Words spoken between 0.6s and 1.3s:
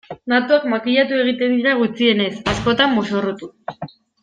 makillatu